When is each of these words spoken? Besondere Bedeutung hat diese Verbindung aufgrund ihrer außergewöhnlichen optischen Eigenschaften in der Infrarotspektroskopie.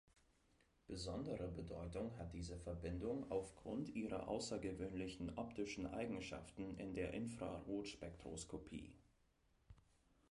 Besondere 0.87 1.47
Bedeutung 1.47 2.17
hat 2.17 2.33
diese 2.33 2.57
Verbindung 2.57 3.29
aufgrund 3.29 3.87
ihrer 3.89 4.29
außergewöhnlichen 4.29 5.37
optischen 5.37 5.85
Eigenschaften 5.85 6.75
in 6.79 6.95
der 6.95 7.13
Infrarotspektroskopie. 7.13 8.95